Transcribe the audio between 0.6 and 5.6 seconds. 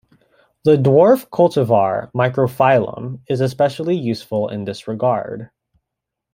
The dwarf cultivar 'Microphyllum' is especially useful in this regard.